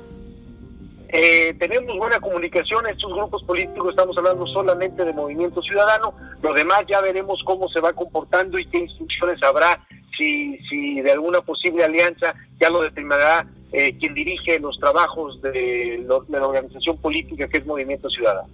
Eh, 1.09 1.53
tenemos 1.59 1.95
buena 1.97 2.19
comunicación, 2.19 2.87
estos 2.87 3.13
grupos 3.13 3.43
políticos 3.43 3.89
estamos 3.91 4.17
hablando 4.17 4.47
solamente 4.47 5.05
de 5.05 5.13
movimiento 5.13 5.61
ciudadano, 5.61 6.15
lo 6.41 6.53
demás 6.53 6.83
ya 6.87 7.01
veremos 7.01 7.39
cómo 7.45 7.69
se 7.69 7.79
va 7.79 7.93
comportando 7.93 8.57
y 8.57 8.65
qué 8.65 8.79
instrucciones 8.79 9.41
habrá, 9.43 9.85
si, 10.23 10.57
si 10.69 11.01
de 11.01 11.11
alguna 11.11 11.41
posible 11.41 11.83
alianza 11.83 12.33
ya 12.59 12.69
lo 12.69 12.81
determinará 12.81 13.47
eh, 13.71 13.97
quien 13.97 14.13
dirige 14.13 14.59
los 14.59 14.77
trabajos 14.79 15.41
de, 15.41 16.05
la 16.29 16.47
organización 16.47 16.97
política 16.97 17.47
que 17.47 17.57
es 17.57 17.65
Movimiento 17.65 18.09
Ciudadano. 18.09 18.47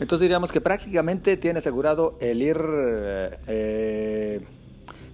Entonces 0.00 0.20
diríamos 0.20 0.52
que 0.52 0.60
prácticamente 0.60 1.36
tiene 1.36 1.58
asegurado 1.58 2.16
el 2.20 2.42
ir... 2.42 2.60
Eh, 3.46 4.40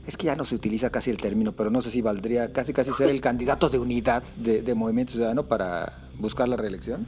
es 0.06 0.16
que 0.16 0.26
ya 0.26 0.36
no 0.36 0.44
se 0.44 0.54
utiliza 0.54 0.90
casi 0.90 1.10
el 1.10 1.18
término, 1.18 1.52
pero 1.52 1.70
no 1.70 1.80
sé 1.82 1.90
si 1.90 2.02
valdría 2.02 2.52
casi 2.52 2.72
casi 2.72 2.92
ser 2.92 3.08
el 3.08 3.20
candidato 3.20 3.68
de 3.68 3.78
unidad 3.78 4.22
de, 4.36 4.74
Movimiento 4.74 5.12
Ciudadano 5.12 5.46
para 5.46 6.08
buscar 6.18 6.48
la 6.48 6.56
reelección. 6.56 7.06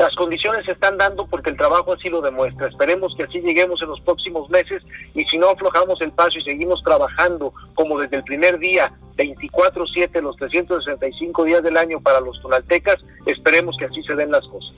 Las 0.00 0.14
condiciones 0.14 0.64
se 0.64 0.72
están 0.72 0.96
dando 0.96 1.26
porque 1.26 1.50
el 1.50 1.58
trabajo 1.58 1.92
así 1.92 2.08
lo 2.08 2.22
demuestra. 2.22 2.68
Esperemos 2.68 3.14
que 3.18 3.24
así 3.24 3.38
lleguemos 3.42 3.82
en 3.82 3.88
los 3.88 4.00
próximos 4.00 4.48
meses 4.48 4.82
y 5.14 5.26
si 5.26 5.36
no 5.36 5.50
aflojamos 5.50 6.00
el 6.00 6.10
paso 6.12 6.38
y 6.38 6.42
seguimos 6.42 6.82
trabajando 6.82 7.52
como 7.74 8.00
desde 8.00 8.16
el 8.16 8.24
primer 8.24 8.58
día, 8.58 8.90
24/7, 9.18 10.22
los 10.22 10.36
365 10.36 11.44
días 11.44 11.62
del 11.62 11.76
año 11.76 12.00
para 12.00 12.18
los 12.22 12.40
tonaltecas, 12.40 12.96
esperemos 13.26 13.76
que 13.78 13.84
así 13.84 14.02
se 14.04 14.14
den 14.14 14.30
las 14.30 14.42
cosas. 14.46 14.74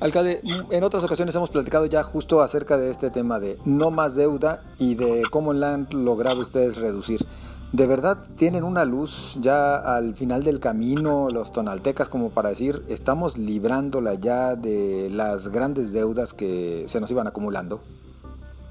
Alcalde, 0.00 0.40
en 0.70 0.82
otras 0.82 1.04
ocasiones 1.04 1.34
hemos 1.34 1.50
platicado 1.50 1.84
ya 1.84 2.02
justo 2.02 2.40
acerca 2.40 2.78
de 2.78 2.90
este 2.90 3.10
tema 3.10 3.40
de 3.40 3.58
no 3.66 3.90
más 3.90 4.16
deuda 4.16 4.62
y 4.78 4.94
de 4.94 5.22
cómo 5.30 5.52
la 5.52 5.74
han 5.74 5.88
logrado 5.90 6.40
ustedes 6.40 6.78
reducir. 6.78 7.20
¿De 7.76 7.86
verdad 7.86 8.16
tienen 8.38 8.64
una 8.64 8.86
luz 8.86 9.36
ya 9.38 9.76
al 9.76 10.14
final 10.14 10.42
del 10.42 10.60
camino 10.60 11.28
los 11.30 11.52
tonaltecas 11.52 12.08
como 12.08 12.30
para 12.30 12.48
decir 12.48 12.82
estamos 12.88 13.36
librándola 13.36 14.14
ya 14.14 14.56
de 14.56 15.10
las 15.12 15.50
grandes 15.50 15.92
deudas 15.92 16.32
que 16.32 16.84
se 16.86 17.00
nos 17.02 17.10
iban 17.10 17.26
acumulando? 17.26 17.82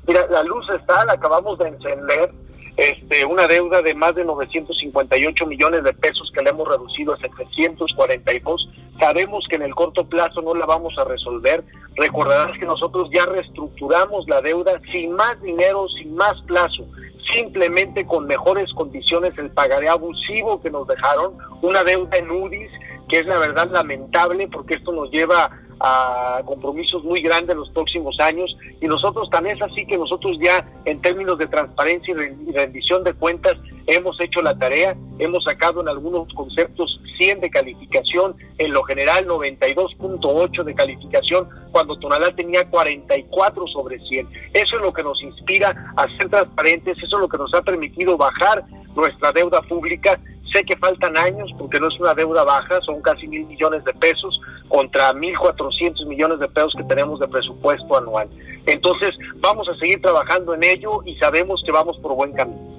Mira, 0.08 0.26
la 0.32 0.42
luz 0.42 0.68
está, 0.72 1.06
la 1.06 1.14
acabamos 1.14 1.60
de 1.60 1.68
encender 1.68 2.34
este, 2.78 3.26
una 3.26 3.48
deuda 3.48 3.82
de 3.82 3.94
más 3.94 4.16
de 4.16 4.26
958 4.26 5.46
millones 5.46 5.84
de 5.84 5.94
pesos 5.94 6.32
que 6.34 6.42
le 6.42 6.50
hemos 6.50 6.68
reducido 6.68 7.14
a 7.14 7.18
742. 7.18 8.70
Sabemos 9.00 9.46
que 9.50 9.56
en 9.56 9.64
el 9.64 9.76
corto 9.76 10.06
plazo 10.06 10.42
no 10.42 10.54
la 10.54 10.66
vamos 10.66 10.94
a 10.98 11.06
resolver. 11.06 11.64
Recordarás 11.96 12.58
que 12.60 12.66
nosotros 12.66 13.10
ya 13.14 13.26
reestructuramos 13.26 14.28
la 14.28 14.42
deuda 14.42 14.80
sin 14.92 15.14
más 15.14 15.42
dinero, 15.42 15.88
sin 15.98 16.16
más 16.16 16.42
plazo, 16.44 16.86
simplemente 17.34 18.06
con 18.06 18.28
mejores 18.28 18.72
condiciones 18.74 19.38
el 19.38 19.52
pagaré 19.52 19.88
abusivo 19.88 20.62
que 20.62 20.70
nos 20.70 20.88
dejaron, 20.88 21.38
una 21.62 21.84
deuda 21.84 22.18
en 22.18 22.30
UDIs 22.30 22.72
que 23.08 23.20
es 23.20 23.26
la 23.28 23.38
verdad 23.38 23.70
lamentable 23.72 24.48
porque 24.48 24.76
esto 24.76 24.92
nos 24.92 25.12
lleva 25.12 25.52
a 25.80 26.42
compromisos 26.46 27.04
muy 27.04 27.22
grandes 27.22 27.56
los 27.56 27.70
próximos 27.72 28.18
años 28.20 28.56
y 28.82 28.88
nosotros 28.88 29.30
también 29.30 29.56
es 29.58 29.62
así 29.62 29.86
que 29.86 29.98
nosotros 29.98 30.38
ya 30.42 30.66
en 30.86 31.02
términos 31.02 31.38
de 31.38 31.48
transparencia 31.48 32.14
y 32.14 32.52
rendición 32.52 33.04
de 33.04 33.14
cuentas 33.14 33.58
hemos 33.88 34.20
hecho 34.20 34.42
la 34.42 34.58
tarea, 34.58 34.96
hemos 35.20 35.44
sacado 35.44 35.82
en 35.82 35.90
algunos 35.90 36.32
conceptos 36.34 37.00
100 37.18 37.42
de 37.42 37.50
calificación, 37.50 38.36
en 38.58 38.74
lo 38.74 38.84
general 38.84 39.28
92.8 39.28 40.64
de 40.64 40.76
calificación, 40.76 41.50
cuando 41.72 41.98
Tonalá 42.00 42.34
tenía 42.36 42.68
44 42.70 43.68
sobre 43.68 44.00
100. 44.00 44.28
Eso 44.54 44.76
es 44.76 44.82
lo 44.82 44.94
que 44.94 45.04
nos 45.04 45.22
inspira 45.22 45.94
a 45.96 46.08
ser 46.18 46.30
transparentes, 46.30 46.98
eso 46.98 47.16
es 47.18 47.22
lo 47.22 47.30
que 47.30 47.38
nos 47.38 47.54
ha 47.54 47.62
permitido 47.62 48.18
bajar 48.18 48.66
nuestra 48.96 49.32
deuda 49.32 49.62
pública 49.62 50.20
Sé 50.56 50.64
que 50.64 50.78
faltan 50.78 51.18
años 51.18 51.52
porque 51.58 51.82
no 51.82 51.90
es 51.90 52.00
una 52.00 52.14
deuda 52.14 52.46
baja, 52.46 52.80
son 52.86 53.02
casi 53.02 53.28
mil 53.28 53.46
millones 53.46 53.84
de 53.84 53.94
pesos 53.94 54.40
contra 54.70 55.12
mil 55.12 55.38
cuatrocientos 55.38 56.06
millones 56.06 56.40
de 56.40 56.48
pesos 56.48 56.74
que 56.78 56.84
tenemos 56.86 57.20
de 57.20 57.28
presupuesto 57.28 57.98
anual. 57.98 58.30
Entonces, 58.66 59.14
vamos 59.42 59.68
a 59.68 59.78
seguir 59.78 60.02
trabajando 60.02 60.54
en 60.54 60.64
ello 60.64 61.04
y 61.06 61.18
sabemos 61.18 61.62
que 61.66 61.74
vamos 61.74 61.98
por 61.98 62.16
buen 62.16 62.32
camino. 62.32 62.74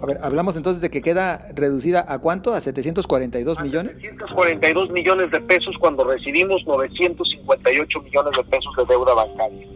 A 0.00 0.06
ver, 0.06 0.20
hablamos 0.22 0.56
entonces 0.56 0.80
de 0.82 0.88
que 0.88 1.02
queda 1.02 1.48
reducida 1.52 2.04
a 2.06 2.20
cuánto? 2.20 2.54
¿A 2.54 2.60
742 2.60 3.60
millones? 3.60 3.96
742 4.00 4.90
millones 4.90 5.32
de 5.32 5.40
pesos 5.40 5.74
cuando 5.80 6.04
recibimos 6.04 6.64
958 6.64 8.02
millones 8.02 8.32
de 8.36 8.44
pesos 8.44 8.72
de 8.76 8.84
deuda 8.84 9.14
bancaria. 9.14 9.66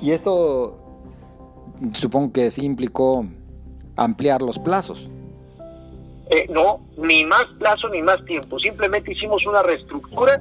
Y 0.00 0.10
esto 0.10 0.80
supongo 1.92 2.32
que 2.32 2.50
sí 2.50 2.64
implicó 2.64 3.24
ampliar 3.94 4.42
los 4.42 4.58
plazos. 4.58 5.08
Eh, 6.34 6.46
no, 6.48 6.80
ni 6.96 7.26
más 7.26 7.44
plazo 7.58 7.90
ni 7.90 8.00
más 8.00 8.24
tiempo. 8.24 8.58
Simplemente 8.58 9.12
hicimos 9.12 9.44
una 9.44 9.62
reestructura 9.62 10.40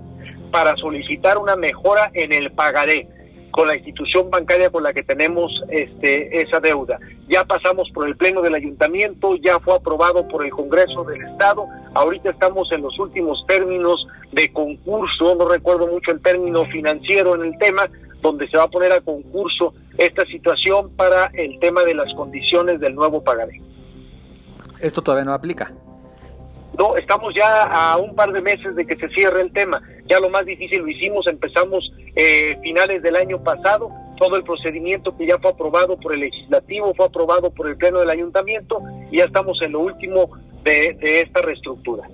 para 0.49 0.73
solicitar 0.77 1.37
una 1.37 1.57
mejora 1.57 2.09
en 2.13 2.31
el 2.31 2.49
pagaré 2.53 3.09
con 3.51 3.67
la 3.67 3.75
institución 3.75 4.29
bancaria 4.29 4.69
con 4.69 4.83
la 4.83 4.93
que 4.93 5.03
tenemos 5.03 5.51
este, 5.67 6.43
esa 6.43 6.61
deuda. 6.61 6.97
Ya 7.27 7.43
pasamos 7.43 7.89
por 7.93 8.07
el 8.07 8.15
Pleno 8.15 8.41
del 8.41 8.55
Ayuntamiento, 8.55 9.35
ya 9.35 9.59
fue 9.59 9.75
aprobado 9.75 10.25
por 10.29 10.45
el 10.45 10.51
Congreso 10.51 11.03
del 11.03 11.23
Estado, 11.23 11.67
ahorita 11.93 12.29
estamos 12.29 12.71
en 12.71 12.83
los 12.83 12.97
últimos 12.97 13.43
términos 13.45 14.07
de 14.31 14.49
concurso, 14.53 15.35
no 15.35 15.49
recuerdo 15.49 15.87
mucho 15.87 16.11
el 16.11 16.21
término 16.21 16.63
financiero 16.67 17.35
en 17.35 17.51
el 17.53 17.57
tema, 17.57 17.89
donde 18.21 18.47
se 18.47 18.55
va 18.55 18.63
a 18.63 18.69
poner 18.69 18.93
a 18.93 19.01
concurso 19.01 19.73
esta 19.97 20.25
situación 20.27 20.89
para 20.95 21.25
el 21.33 21.59
tema 21.59 21.83
de 21.83 21.95
las 21.95 22.13
condiciones 22.13 22.79
del 22.79 22.95
nuevo 22.95 23.21
pagaré. 23.21 23.59
¿Esto 24.81 25.01
todavía 25.01 25.25
no 25.25 25.33
aplica? 25.33 25.71
No, 26.77 26.95
estamos 26.95 27.33
ya 27.35 27.63
a 27.63 27.97
un 27.97 28.15
par 28.15 28.31
de 28.31 28.41
meses 28.41 28.75
de 28.75 28.85
que 28.85 28.95
se 28.95 29.09
cierre 29.09 29.41
el 29.41 29.51
tema. 29.51 29.81
Ya 30.07 30.19
lo 30.19 30.29
más 30.29 30.45
difícil 30.45 30.79
lo 30.79 30.87
hicimos, 30.87 31.27
empezamos 31.27 31.91
eh, 32.15 32.57
finales 32.63 33.03
del 33.03 33.15
año 33.15 33.43
pasado, 33.43 33.91
todo 34.17 34.35
el 34.35 34.43
procedimiento 34.43 35.15
que 35.15 35.27
ya 35.27 35.37
fue 35.37 35.51
aprobado 35.51 35.97
por 35.99 36.13
el 36.13 36.21
legislativo, 36.21 36.93
fue 36.95 37.05
aprobado 37.05 37.51
por 37.51 37.67
el 37.67 37.77
pleno 37.77 37.99
del 37.99 38.09
ayuntamiento 38.09 38.81
y 39.11 39.17
ya 39.17 39.25
estamos 39.25 39.61
en 39.61 39.73
lo 39.73 39.81
último 39.81 40.29
de, 40.63 40.93
de 40.99 41.21
esta 41.21 41.41
reestructura. 41.41 42.07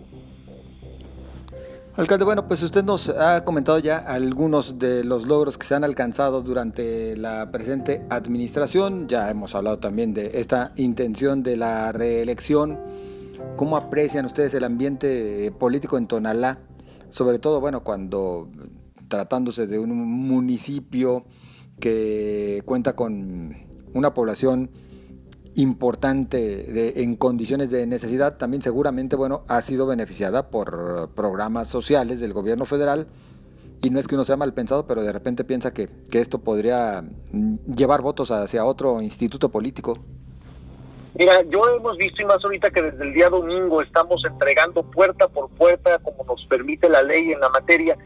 Alcalde, 1.97 2.25
bueno, 2.25 2.47
pues 2.47 2.61
usted 2.61 2.83
nos 2.83 3.09
ha 3.09 3.43
comentado 3.43 3.79
ya 3.79 3.97
algunos 3.97 4.77
de 4.77 5.03
los 5.03 5.25
logros 5.25 5.57
que 5.57 5.65
se 5.65 5.73
han 5.73 5.83
alcanzado 5.83 6.43
durante 6.43 7.17
la 7.17 7.51
presente 7.51 8.05
administración. 8.11 9.07
Ya 9.07 9.31
hemos 9.31 9.55
hablado 9.55 9.79
también 9.79 10.13
de 10.13 10.33
esta 10.35 10.73
intención 10.75 11.41
de 11.41 11.57
la 11.57 11.91
reelección. 11.91 12.77
¿Cómo 13.55 13.77
aprecian 13.77 14.25
ustedes 14.25 14.53
el 14.53 14.63
ambiente 14.63 15.51
político 15.57 15.97
en 15.97 16.05
Tonalá? 16.05 16.59
Sobre 17.09 17.39
todo, 17.39 17.59
bueno, 17.59 17.83
cuando 17.83 18.47
tratándose 19.07 19.65
de 19.65 19.79
un 19.79 19.89
municipio 19.89 21.25
que 21.79 22.61
cuenta 22.65 22.95
con 22.95 23.57
una 23.95 24.13
población 24.13 24.69
importante 25.57 26.37
de, 26.37 27.01
en 27.03 27.15
condiciones 27.15 27.71
de 27.71 27.87
necesidad, 27.87 28.37
también 28.37 28.61
seguramente 28.61 29.15
bueno, 29.15 29.43
ha 29.47 29.61
sido 29.61 29.87
beneficiada 29.87 30.49
por 30.49 31.09
programas 31.15 31.67
sociales 31.67 32.19
del 32.19 32.31
gobierno 32.31 32.65
federal. 32.65 33.07
Y 33.81 33.89
no 33.89 33.99
es 33.99 34.07
que 34.07 34.15
uno 34.15 34.23
sea 34.23 34.37
mal 34.37 34.53
pensado, 34.53 34.87
pero 34.87 35.03
de 35.03 35.11
repente 35.11 35.43
piensa 35.43 35.73
que, 35.73 35.89
que 36.09 36.19
esto 36.19 36.39
podría 36.39 37.03
llevar 37.75 38.01
votos 38.01 38.31
hacia 38.31 38.65
otro 38.65 39.01
instituto 39.01 39.49
político. 39.49 39.99
Mira, 41.17 41.41
yo 41.49 41.61
hemos 41.75 41.97
visto 41.97 42.21
y 42.21 42.25
más 42.25 42.43
ahorita 42.43 42.69
que 42.69 42.81
desde 42.81 43.03
el 43.03 43.13
día 43.13 43.29
domingo 43.29 43.81
estamos 43.81 44.23
entregando 44.23 44.83
puerta 44.83 45.27
por 45.27 45.49
puerta, 45.49 45.97
como 45.99 46.23
nos 46.25 46.45
permite 46.45 46.87
la 46.87 47.01
ley 47.01 47.31
en 47.31 47.39
la 47.39 47.49
materia, 47.49 47.97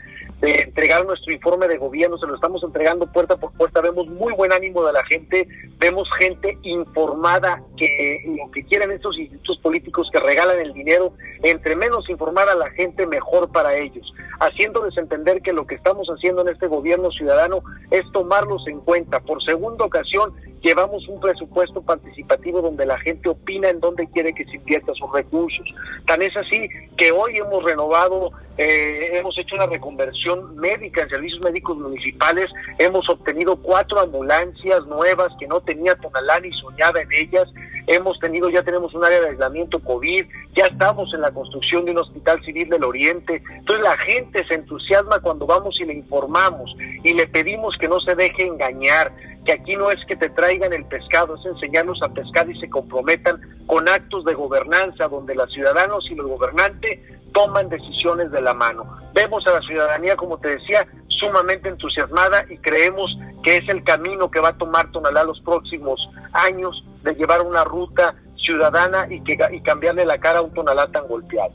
de 0.42 0.64
entregar 0.64 1.06
nuestro 1.06 1.32
informe 1.32 1.68
de 1.68 1.78
gobierno, 1.78 2.18
se 2.18 2.26
lo 2.26 2.34
estamos 2.34 2.64
entregando 2.64 3.06
puerta 3.06 3.38
por 3.38 3.54
puerta, 3.54 3.80
vemos 3.80 4.08
muy 4.08 4.34
buen 4.34 4.52
ánimo 4.52 4.84
de 4.84 4.94
la 4.94 5.06
gente, 5.06 5.48
vemos 5.78 6.10
gente 6.18 6.58
informada 6.64 7.62
que 7.78 8.24
lo 8.26 8.50
que 8.52 8.66
quieren 8.66 8.92
estos 8.92 9.18
institutos 9.20 9.60
políticos 9.60 10.10
que 10.12 10.20
regalan 10.20 10.60
el 10.60 10.74
dinero, 10.74 11.14
entre 11.44 11.76
menos 11.76 12.10
informar 12.10 12.50
a 12.50 12.56
la 12.56 12.72
gente, 12.72 13.06
mejor 13.06 13.52
para 13.52 13.78
ellos, 13.78 14.12
haciéndoles 14.40 14.98
entender 14.98 15.42
que 15.44 15.54
lo 15.54 15.68
que 15.68 15.76
estamos 15.76 16.08
haciendo 16.08 16.42
en 16.42 16.50
este 16.50 16.68
gobierno 16.68 17.12
ciudadano 17.12 17.62
es 17.92 18.04
tomarlos 18.12 18.68
en 18.68 18.80
cuenta. 18.80 19.20
Por 19.20 19.44
segunda 19.44 19.86
ocasión, 19.86 20.34
llevamos 20.62 21.08
un 21.08 21.20
presupuesto 21.20 21.82
participativo 21.82 22.62
donde 22.62 22.86
la 22.86 23.00
gente 23.00 23.30
opina 23.30 23.70
en 23.70 23.80
dónde 23.80 24.08
quiere 24.10 24.34
que 24.34 24.46
se 24.46 24.56
invierta 24.56 24.94
sus 24.94 25.12
recursos. 25.12 25.68
Tan 26.06 26.22
es 26.22 26.36
así 26.36 26.70
que 26.98 27.12
hoy 27.12 27.38
hemos 27.38 27.64
renovado, 27.64 28.32
eh, 28.58 29.10
hemos 29.14 29.38
hecho 29.38 29.56
una 29.56 29.66
reconversión 29.66 30.31
médica 30.38 31.04
en 31.04 31.10
servicios 31.10 31.42
médicos 31.44 31.78
municipales, 31.78 32.50
hemos 32.80 33.08
obtenido 33.10 33.56
cuatro 33.56 34.00
ambulancias 34.00 34.86
nuevas 34.88 35.32
que 35.40 35.48
no 35.48 35.62
tenía 35.62 35.96
Tonalá 35.96 36.40
ni 36.40 36.52
soñaba 36.54 37.02
en 37.02 37.12
ellas, 37.12 37.48
hemos 37.88 38.20
tenido, 38.20 38.50
ya 38.50 38.64
tenemos 38.64 38.94
un 38.94 39.04
área 39.04 39.22
de 39.22 39.30
aislamiento 39.30 39.80
COVID, 39.80 40.26
ya 40.56 40.66
estamos 40.66 41.14
en 41.14 41.22
la 41.22 41.32
construcción 41.32 41.86
de 41.86 41.92
un 41.92 42.00
hospital 42.00 42.44
civil 42.44 42.70
del 42.70 42.84
Oriente. 42.84 43.42
Entonces 43.50 43.84
la 43.84 43.98
gente 43.98 44.46
se 44.48 44.56
entusiasma 44.56 45.20
cuando 45.20 45.46
vamos 45.46 45.80
y 45.80 45.86
le 45.86 45.94
informamos 45.94 46.76
y 47.04 47.14
le 47.14 47.28
pedimos 47.28 47.76
que 47.80 47.88
no 47.88 48.00
se 48.02 48.16
deje 48.16 48.46
engañar, 48.46 49.12
que 49.46 49.54
aquí 49.54 49.76
no 49.76 49.90
es 49.90 50.04
que 50.06 50.16
te 50.16 50.30
traigan 50.30 50.74
el 50.74 50.86
pescado, 50.86 51.36
es 51.36 51.46
enseñarlos 51.46 52.02
a 52.04 52.10
pescar 52.10 52.50
y 52.50 52.60
se 52.60 52.70
comprometan 52.70 53.42
con 53.66 53.88
actos 53.90 54.24
de 54.26 54.34
gobernanza 54.34 55.08
donde 55.08 55.36
los 55.36 55.52
ciudadanos 55.52 56.06
y 56.10 56.16
los 56.16 56.28
gobernantes 56.28 57.00
toman 57.34 57.70
decisiones 57.70 58.32
de 58.32 58.42
la 58.42 58.54
mano. 58.54 58.86
Vemos 59.14 59.46
a 59.48 59.54
la 59.54 59.62
ciudadanía, 59.62 60.16
como 60.16 60.38
te 60.38 60.50
decía, 60.50 60.86
sumamente 61.08 61.70
entusiasmada 61.70 62.46
y 62.50 62.58
creemos 62.58 63.10
que 63.44 63.58
es 63.58 63.70
el 63.70 63.84
camino 63.84 64.30
que 64.30 64.40
va 64.40 64.50
a 64.50 64.58
tomar 64.58 64.92
Tonalá 64.92 65.24
los 65.24 65.40
próximos 65.42 66.00
años 66.34 66.84
de 67.04 67.14
llevar 67.16 67.42
una 67.42 67.64
ruta 67.64 68.16
ciudadana 68.36 69.08
y, 69.10 69.22
que, 69.24 69.38
cambiarle 69.64 70.06
la 70.06 70.20
cara 70.20 70.40
a 70.40 70.42
un 70.42 70.54
Tonalá 70.54 70.88
tan 70.92 71.08
golpeado. 71.08 71.54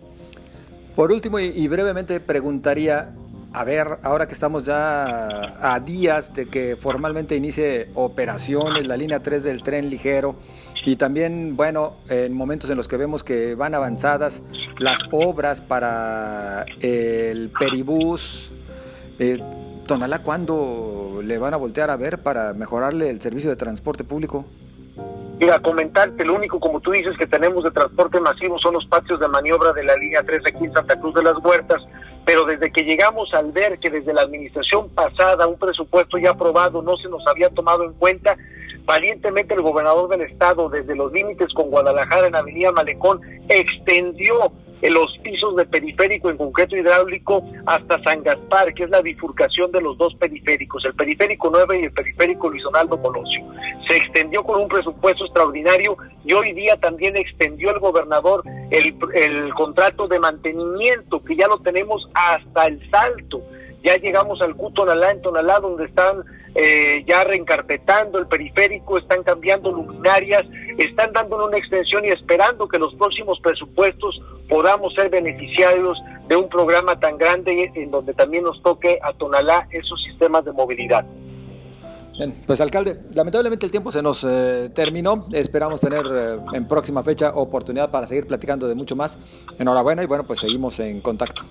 Por 0.96 1.12
último, 1.12 1.38
y 1.38 1.68
brevemente 1.68 2.20
preguntaría, 2.20 3.10
a 3.56 3.64
ver, 3.64 4.00
ahora 4.02 4.28
que 4.28 4.34
estamos 4.34 4.66
ya 4.66 5.56
a 5.62 5.80
días 5.80 6.34
de 6.34 6.44
que 6.44 6.76
formalmente 6.76 7.36
inicie 7.36 7.88
operaciones, 7.94 8.86
la 8.86 8.98
línea 8.98 9.22
3 9.22 9.42
del 9.44 9.62
tren 9.62 9.88
ligero, 9.88 10.36
y 10.84 10.96
también, 10.96 11.56
bueno, 11.56 11.94
en 12.10 12.34
momentos 12.34 12.68
en 12.68 12.76
los 12.76 12.86
que 12.86 12.98
vemos 12.98 13.24
que 13.24 13.54
van 13.54 13.74
avanzadas 13.74 14.42
las 14.78 15.00
obras 15.10 15.62
para 15.62 16.66
el 16.82 17.50
peribús, 17.58 18.52
eh, 19.18 19.42
Tonalá, 19.86 20.22
¿cuándo 20.22 21.20
le 21.24 21.38
van 21.38 21.54
a 21.54 21.56
voltear 21.56 21.88
a 21.88 21.96
ver 21.96 22.18
para 22.22 22.52
mejorarle 22.52 23.08
el 23.08 23.22
servicio 23.22 23.48
de 23.48 23.56
transporte 23.56 24.04
público? 24.04 24.44
Mira, 25.40 25.60
comentarte, 25.60 26.26
lo 26.26 26.34
único, 26.34 26.60
como 26.60 26.80
tú 26.80 26.92
dices, 26.92 27.16
que 27.16 27.26
tenemos 27.26 27.64
de 27.64 27.70
transporte 27.70 28.20
masivo 28.20 28.58
son 28.58 28.74
los 28.74 28.84
patios 28.86 29.18
de 29.18 29.28
maniobra 29.28 29.72
de 29.72 29.84
la 29.84 29.96
línea 29.96 30.22
3 30.22 30.42
aquí 30.46 30.64
en 30.64 30.72
Santa 30.74 31.00
Cruz 31.00 31.14
de 31.14 31.22
las 31.22 31.36
Huertas, 31.42 31.82
pero 32.26 32.44
desde 32.44 32.72
que 32.72 32.82
llegamos 32.82 33.32
al 33.32 33.52
ver 33.52 33.78
que 33.78 33.88
desde 33.88 34.12
la 34.12 34.22
administración 34.22 34.90
pasada 34.90 35.46
un 35.46 35.56
presupuesto 35.58 36.18
ya 36.18 36.30
aprobado 36.30 36.82
no 36.82 36.96
se 36.96 37.08
nos 37.08 37.24
había 37.24 37.48
tomado 37.50 37.84
en 37.84 37.92
cuenta, 37.92 38.36
valientemente 38.84 39.54
el 39.54 39.62
gobernador 39.62 40.08
del 40.10 40.22
estado, 40.22 40.68
desde 40.68 40.96
los 40.96 41.12
límites 41.12 41.54
con 41.54 41.70
Guadalajara 41.70 42.26
en 42.26 42.34
Avenida 42.34 42.72
Malecón, 42.72 43.20
extendió 43.48 44.50
en 44.82 44.94
los 44.94 45.16
pisos 45.22 45.56
de 45.56 45.66
periférico 45.66 46.30
en 46.30 46.36
concreto 46.36 46.76
hidráulico 46.76 47.44
hasta 47.66 48.02
San 48.02 48.22
Gaspar, 48.22 48.74
que 48.74 48.84
es 48.84 48.90
la 48.90 49.00
bifurcación 49.00 49.72
de 49.72 49.80
los 49.80 49.96
dos 49.98 50.14
periféricos, 50.16 50.84
el 50.84 50.94
periférico 50.94 51.50
9 51.50 51.80
y 51.80 51.84
el 51.84 51.92
periférico 51.92 52.50
Luis 52.50 52.62
Donaldo 52.62 53.00
Colosio. 53.00 53.44
Se 53.88 53.96
extendió 53.96 54.42
con 54.42 54.60
un 54.60 54.68
presupuesto 54.68 55.24
extraordinario 55.24 55.96
y 56.24 56.32
hoy 56.32 56.52
día 56.52 56.76
también 56.76 57.16
extendió 57.16 57.70
el 57.70 57.78
gobernador 57.78 58.42
el, 58.70 58.96
el 59.14 59.54
contrato 59.54 60.08
de 60.08 60.18
mantenimiento, 60.18 61.22
que 61.24 61.36
ya 61.36 61.46
lo 61.46 61.58
tenemos 61.58 62.08
hasta 62.14 62.66
el 62.66 62.90
salto 62.90 63.42
ya 63.86 63.96
llegamos 63.98 64.42
al 64.42 64.56
Q 64.56 64.72
Tonalá, 64.72 65.12
en 65.12 65.22
Tonalá, 65.22 65.60
donde 65.60 65.84
están 65.84 66.24
eh, 66.56 67.04
ya 67.06 67.22
reencarpetando 67.22 68.18
el 68.18 68.26
periférico, 68.26 68.98
están 68.98 69.22
cambiando 69.22 69.70
luminarias, 69.70 70.44
están 70.78 71.12
dándole 71.12 71.44
una 71.44 71.58
extensión 71.58 72.04
y 72.04 72.08
esperando 72.08 72.68
que 72.68 72.78
los 72.78 72.94
próximos 72.94 73.38
presupuestos 73.40 74.20
podamos 74.48 74.94
ser 74.94 75.10
beneficiarios 75.10 75.98
de 76.28 76.36
un 76.36 76.48
programa 76.48 76.98
tan 76.98 77.18
grande 77.18 77.70
en 77.74 77.90
donde 77.90 78.14
también 78.14 78.44
nos 78.44 78.62
toque 78.62 78.98
a 79.02 79.12
Tonalá 79.12 79.68
esos 79.70 80.02
sistemas 80.04 80.44
de 80.44 80.52
movilidad. 80.52 81.04
Bien, 82.18 82.34
pues 82.46 82.60
alcalde, 82.62 83.02
lamentablemente 83.12 83.66
el 83.66 83.70
tiempo 83.70 83.92
se 83.92 84.02
nos 84.02 84.24
eh, 84.24 84.70
terminó. 84.74 85.26
Esperamos 85.32 85.80
tener 85.80 86.04
eh, 86.10 86.38
en 86.54 86.66
próxima 86.66 87.02
fecha 87.02 87.32
oportunidad 87.34 87.90
para 87.90 88.06
seguir 88.06 88.26
platicando 88.26 88.66
de 88.66 88.74
mucho 88.74 88.96
más. 88.96 89.18
Enhorabuena 89.58 90.02
y 90.02 90.06
bueno, 90.06 90.24
pues 90.24 90.40
seguimos 90.40 90.80
en 90.80 91.02
contacto. 91.02 91.42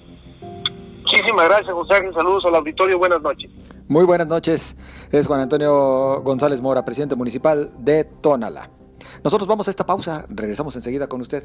Muchísimas 1.03 1.45
gracias, 1.45 1.71
José 1.71 1.93
Ángel. 1.93 2.13
Saludos 2.15 2.45
al 2.45 2.55
auditorio. 2.55 2.97
Buenas 2.97 3.21
noches. 3.21 3.51
Muy 3.87 4.05
buenas 4.05 4.25
noches. 4.25 4.75
Es 5.11 5.27
Juan 5.27 5.41
Antonio 5.41 6.21
González 6.23 6.59
Mora, 6.61 6.83
presidente 6.83 7.15
municipal 7.15 7.71
de 7.77 8.03
Tonala. 8.03 8.71
Nosotros 9.23 9.47
vamos 9.47 9.67
a 9.67 9.71
esta 9.71 9.85
pausa. 9.85 10.25
Regresamos 10.29 10.75
enseguida 10.75 11.07
con 11.07 11.21
usted. 11.21 11.43